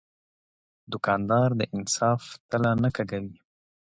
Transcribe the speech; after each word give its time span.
دوکاندار 0.91 1.49
د 1.59 1.61
انصاف 1.75 2.21
تله 2.49 2.71
نه 2.83 2.89
کږوي. 2.95 3.35